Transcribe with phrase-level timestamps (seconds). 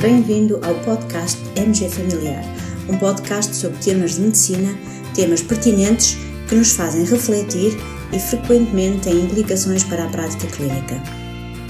[0.00, 2.42] Bem-vindo ao podcast MG Familiar,
[2.88, 4.74] um podcast sobre temas de medicina,
[5.14, 6.16] temas pertinentes
[6.48, 7.76] que nos fazem refletir
[8.10, 10.94] e frequentemente têm implicações para a prática clínica.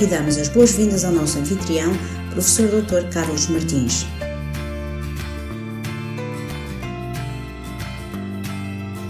[0.00, 1.92] E damos as boas-vindas ao nosso anfitrião,
[2.30, 3.08] professor Dr.
[3.12, 4.04] Carlos Martins.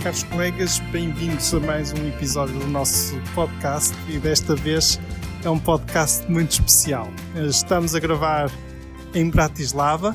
[0.03, 5.01] Caros colegas, bem-vindos a mais um episódio do nosso podcast e desta vez
[5.42, 7.09] é um podcast muito especial.
[7.34, 8.50] Estamos a gravar
[9.17, 10.14] em Bratislava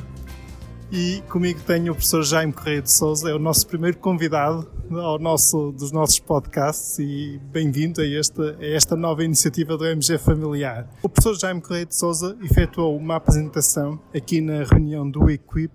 [0.91, 5.17] e comigo tenho o professor Jaime Correia de Souza, é o nosso primeiro convidado ao
[5.17, 10.87] nosso, dos nossos podcasts e bem-vindo a esta, a esta nova iniciativa do MG Familiar.
[11.01, 15.71] O professor Jaime Correia de Souza efetuou uma apresentação aqui na reunião do Equip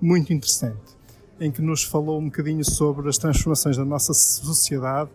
[0.00, 0.96] muito interessante,
[1.38, 5.10] em que nos falou um bocadinho sobre as transformações da nossa sociedade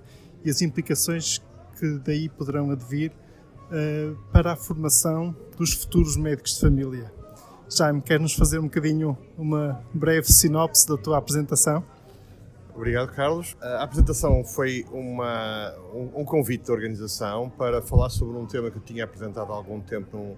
[0.45, 1.41] e as implicações
[1.77, 7.20] que daí poderão advir uh, para a formação dos futuros médicos de família.
[7.73, 11.81] Jaime, quer-nos fazer um bocadinho uma breve sinopse da tua apresentação?
[12.75, 13.55] Obrigado, Carlos.
[13.61, 18.77] A apresentação foi uma, um, um, convite da organização para falar sobre um tema que
[18.77, 20.35] eu tinha apresentado há algum tempo num,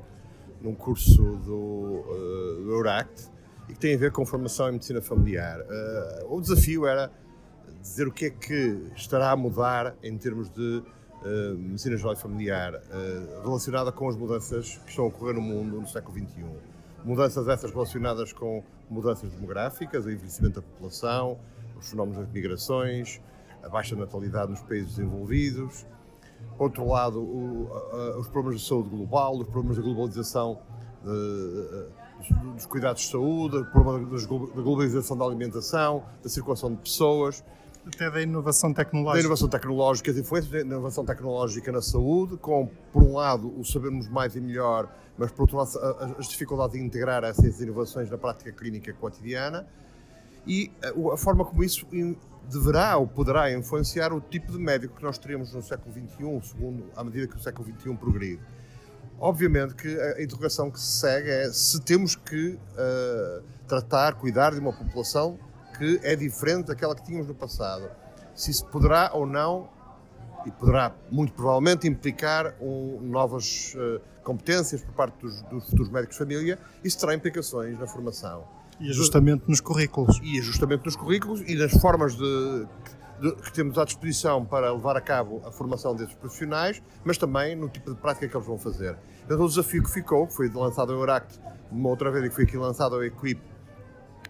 [0.61, 3.29] num curso do, uh, do Euract
[3.67, 5.59] e que tem a ver com formação em medicina familiar.
[5.61, 7.11] Uh, o desafio era
[7.81, 10.83] dizer o que é que estará a mudar em termos de
[11.23, 12.79] uh, medicina geral e familiar
[13.43, 16.72] relacionada com as mudanças que estão a ocorrer no mundo no século XXI.
[17.03, 21.37] Mudanças essas relacionadas com mudanças demográficas, o envelhecimento da população,
[21.77, 23.21] os fenómenos das migrações,
[23.61, 25.85] a baixa natalidade nos países desenvolvidos.
[26.57, 30.59] Por outro lado, o, uh, os problemas de saúde global, os problemas da globalização
[32.55, 37.43] dos cuidados de saúde, o problema da globalização da alimentação, da circulação de pessoas
[37.85, 39.13] até da inovação tecnológica.
[39.15, 43.63] Da inovação tecnológica, as influências da inovação tecnológica na saúde, com, por um lado, o
[43.63, 45.69] sabermos mais e melhor, mas, por outro lado,
[46.17, 49.67] as dificuldades de integrar essas inovações na prática clínica cotidiana
[50.45, 50.71] e
[51.11, 51.85] a forma como isso
[52.49, 56.85] deverá ou poderá influenciar o tipo de médico que nós teremos no século XXI, segundo,
[56.95, 58.41] à medida que o século XXI progride.
[59.19, 64.59] Obviamente que a interrogação que se segue é se temos que uh, tratar, cuidar de
[64.59, 65.39] uma população
[65.77, 67.89] que é diferente daquela que tínhamos no passado.
[68.35, 69.69] Se isso poderá ou não,
[70.45, 76.15] e poderá muito provavelmente implicar um, novas uh, competências por parte dos, dos, futuros médicos
[76.15, 78.43] de família, isso terá implicações na formação.
[78.79, 80.19] E ajustamento nos currículos.
[80.23, 82.67] E ajustamento nos currículos e nas formas de,
[83.21, 87.55] de, que temos à disposição para levar a cabo a formação desses profissionais, mas também
[87.55, 88.97] no tipo de prática que eles vão fazer.
[89.25, 91.39] Então o desafio que ficou, que foi lançado ao Euract,
[91.71, 93.39] uma outra vez e que foi aqui lançado ao Equip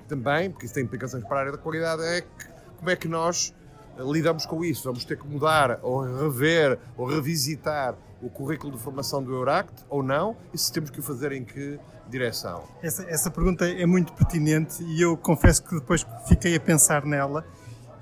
[0.08, 2.48] também, porque isso tem implicações para a área da qualidade, é que,
[2.78, 3.54] como é que nós
[3.98, 4.84] eh, lidamos com isso?
[4.84, 10.02] Vamos ter que mudar ou rever ou revisitar o currículo de formação do Euract ou
[10.02, 10.36] não?
[10.54, 12.64] E se temos que o fazer em que direção?
[12.82, 17.46] Essa, essa pergunta é muito pertinente e eu confesso que depois fiquei a pensar nela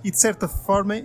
[0.03, 0.95] e de certa forma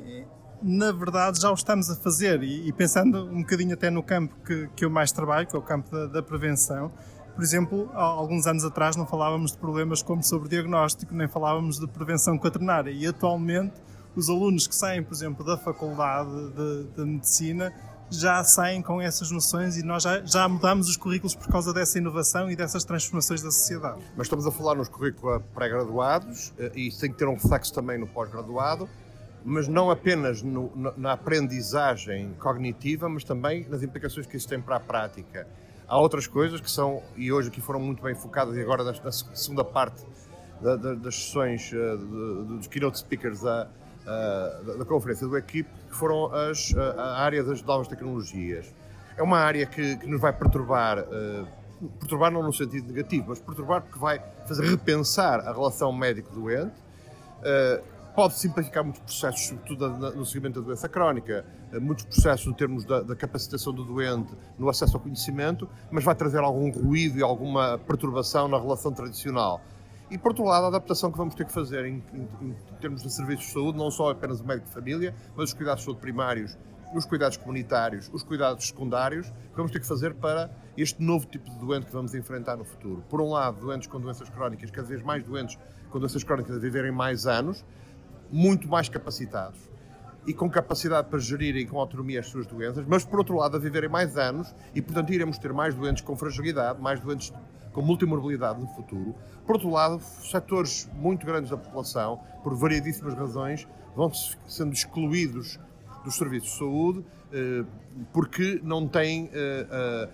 [0.62, 4.34] na verdade já o estamos a fazer e, e pensando um bocadinho até no campo
[4.44, 6.90] que, que eu mais trabalho, que é o campo da, da prevenção,
[7.36, 11.78] por exemplo, há alguns anos atrás não falávamos de problemas como sobre diagnóstico, nem falávamos
[11.78, 12.90] de prevenção quaternária.
[12.90, 13.74] E atualmente,
[14.16, 17.70] os alunos que saem, por exemplo, da faculdade de, de medicina
[18.08, 21.98] já saem com essas noções e nós já, já mudamos os currículos por causa dessa
[21.98, 24.00] inovação e dessas transformações da sociedade.
[24.16, 27.74] Mas estamos a falar nos currículos pré-graduados eh, e isso tem que ter um reflexo
[27.74, 28.88] também no pós-graduado,
[29.44, 34.76] mas não apenas no, na aprendizagem cognitiva, mas também nas implicações que isso tem para
[34.76, 35.46] a prática.
[35.88, 39.12] Há outras coisas que são, e hoje aqui foram muito bem focadas, e agora na,
[39.12, 40.04] segunda parte
[40.60, 41.96] da, da, das sessões uh,
[42.44, 43.68] dos keynote speakers da,
[44.02, 48.74] uh, da, conferência do Equipe, que foram as, a área das novas tecnologias.
[49.16, 51.46] É uma área que, que nos vai perturbar, uh,
[52.00, 56.86] perturbar não no sentido negativo, mas perturbar porque vai fazer repensar a relação médico-doente
[58.16, 62.84] pode simplificar muitos processos, sobretudo no seguimento da doença crónica, eh, muitos processos em termos
[62.84, 67.22] da, da, capacitação do doente no acesso ao conhecimento, mas vai trazer algum ruído e
[67.22, 69.60] alguma perturbação na relação tradicional.
[70.10, 73.02] E, por outro lado, a adaptação que vamos ter que fazer em, em, em termos
[73.02, 75.86] de serviços de saúde, não só apenas o médico de família, mas os cuidados de
[75.86, 76.56] saúde primários,
[76.94, 81.50] os cuidados comunitários, os cuidados secundários, que vamos ter que fazer para este novo tipo
[81.50, 83.02] de doente que vamos enfrentar no futuro.
[83.08, 85.58] Por um lado, doentes com doenças crónicas, cada vez mais doentes
[85.90, 87.64] com doenças crónicas a viverem mais anos,
[88.30, 89.75] muito mais capacitados
[90.26, 93.60] e com capacidade para gerirem com autonomia as suas doenças, mas por outro lado a
[93.60, 97.32] viverem mais anos e portanto iremos ter mais doentes com fragilidade, mais doentes
[97.72, 99.14] com multimorbilidade no futuro.
[99.46, 104.10] Por outro lado, setores muito grandes da população, por variedíssimas razões, vão
[104.46, 105.60] sendo excluídos
[106.02, 107.64] dos serviços de saúde eh,
[108.12, 110.08] porque não têm eh,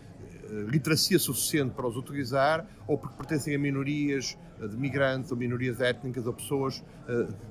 [0.69, 6.27] literacia suficiente para os utilizar ou porque pertencem a minorias de migrantes ou minorias étnicas
[6.27, 6.85] ou pessoas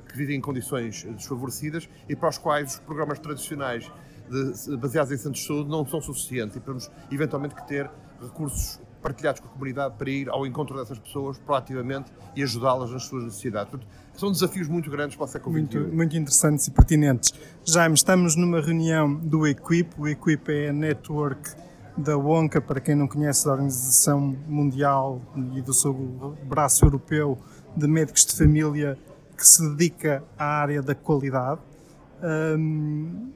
[0.08, 3.92] que vivem em condições desfavorecidas e para os quais os programas tradicionais
[4.30, 7.90] de, baseados em centros de saúde não são suficientes e temos eventualmente que ter
[8.22, 13.04] recursos partilhados com a comunidade para ir ao encontro dessas pessoas proativamente e ajudá-las nas
[13.04, 13.72] suas necessidades.
[13.72, 15.80] Portanto, são desafios muito grandes para o século XXI.
[15.80, 17.34] Muito, muito interessantes e pertinentes.
[17.66, 19.94] Jaime, estamos numa reunião do Equip.
[19.98, 21.52] O Equip é a network
[21.98, 25.22] da WONCA, para quem não conhece, da Organização Mundial
[25.54, 25.94] e do seu
[26.44, 27.38] braço europeu
[27.76, 28.98] de médicos de família
[29.38, 31.62] que se dedica à área da qualidade.
[32.24, 33.32] Um,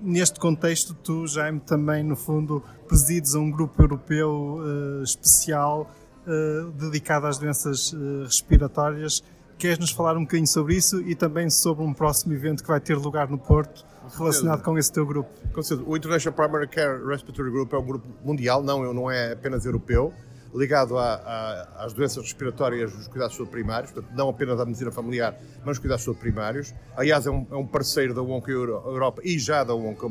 [0.00, 5.90] neste contexto, tu, Jaime, também, no fundo, presides a um grupo europeu uh, especial
[6.26, 9.22] uh, dedicado às doenças uh, respiratórias.
[9.58, 12.80] Queres nos falar um bocadinho sobre isso e também sobre um próximo evento que vai
[12.80, 13.84] ter lugar no Porto
[14.18, 15.30] relacionado com esse teu grupo?
[15.52, 15.88] Com certeza.
[15.88, 20.12] O International Primary Care Respiratory Group é um grupo mundial, não, não é apenas europeu
[20.54, 25.36] ligado a, a, às doenças respiratórias dos cuidados primários, portanto, não apenas à medicina familiar,
[25.64, 26.72] mas os cuidados primários.
[26.96, 30.08] Aliás, é um, é um parceiro da ONCA Europa e já da ONCA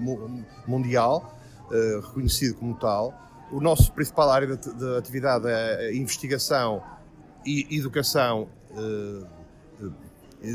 [0.68, 1.40] Mundial,
[1.72, 3.14] uh, reconhecido como tal.
[3.52, 6.84] O nosso principal área de, de atividade é investigação
[7.46, 8.50] e educação,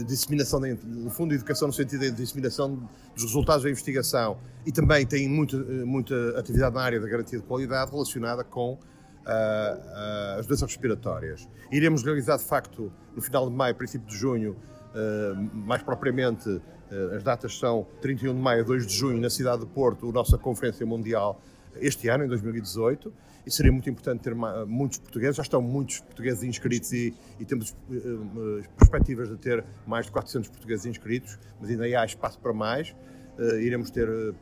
[0.06, 2.76] disseminação, de, no fundo, educação no sentido de disseminação
[3.14, 7.44] dos resultados da investigação e também tem muita, muita atividade na área da garantia de
[7.44, 11.48] qualidade relacionada com uh, as doenças respiratórias.
[11.70, 17.14] Iremos realizar, de facto, no final de maio, princípio de junho, uh, mais propriamente, uh,
[17.16, 20.12] as datas são 31 de maio a 2 de junho, na cidade de Porto, a
[20.12, 21.40] nossa Conferência Mundial
[21.76, 23.12] este ano, em 2018,
[23.46, 24.34] e seria muito importante ter
[24.66, 30.06] muitos portugueses, já estão muitos portugueses inscritos e, e temos uh, perspectivas de ter mais
[30.06, 32.94] de 400 portugueses inscritos, mas ainda há espaço para mais.
[33.38, 34.34] Uh, iremos ter uh,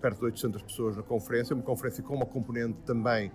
[0.00, 3.32] perto de 800 pessoas na conferência, uma conferência com uma componente também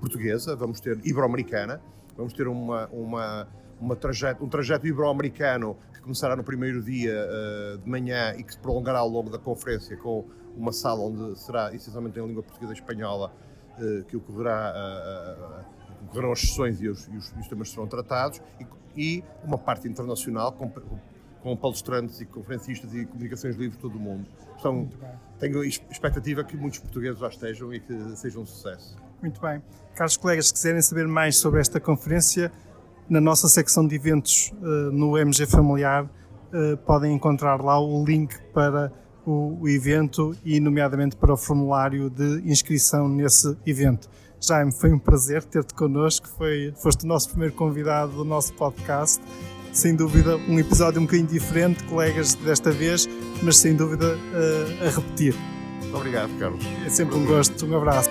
[0.00, 1.80] portuguesa, vamos ter ibero-americana,
[2.16, 3.48] vamos ter uma, uma,
[3.80, 8.52] uma trajeto, um trajeto ibero-americano que começará no primeiro dia uh, de manhã e que
[8.52, 10.24] se prolongará ao longo da conferência com
[10.56, 13.32] uma sala onde será essencialmente em língua portuguesa e espanhola
[13.78, 18.66] uh, que ocorrerá, uh, ocorrerão as sessões e os, e os, temas serão tratados e,
[18.96, 20.70] e, uma parte internacional com,
[21.42, 24.26] com palestrantes e conferencistas e comunicações livres de todo o mundo.
[24.58, 24.88] Então,
[25.38, 28.96] tenho expectativa que muitos portugueses lá estejam e que seja um sucesso.
[29.20, 29.62] Muito bem.
[29.94, 32.50] Caros colegas, se quiserem saber mais sobre esta conferência,
[33.08, 38.34] na nossa secção de eventos uh, no MG Familiar, uh, podem encontrar lá o link
[38.52, 38.92] para
[39.26, 44.08] o, evento e, nomeadamente, para o formulário de inscrição nesse evento.
[44.40, 49.22] Jaime, foi um prazer ter-te connosco, foi, foste o nosso primeiro convidado do nosso podcast.
[49.72, 53.08] Sem dúvida, um episódio um bocadinho diferente, colegas, desta vez,
[53.42, 55.34] mas sem dúvida uh, a repetir.
[55.80, 56.64] Muito obrigado, Carlos.
[56.84, 57.66] É sempre um gosto.
[57.66, 58.10] Um abraço.